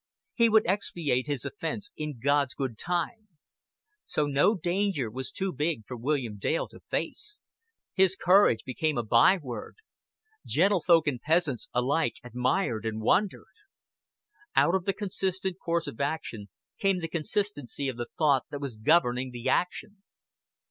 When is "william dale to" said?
5.95-6.79